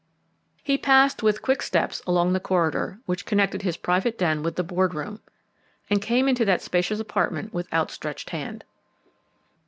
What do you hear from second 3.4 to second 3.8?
his